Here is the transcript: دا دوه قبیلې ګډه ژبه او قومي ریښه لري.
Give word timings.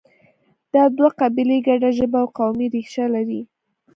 دا 0.73 0.83
دوه 0.97 1.09
قبیلې 1.21 1.57
ګډه 1.67 1.89
ژبه 1.97 2.17
او 2.23 2.27
قومي 2.37 2.67
ریښه 2.73 3.05
لري. 3.15 3.41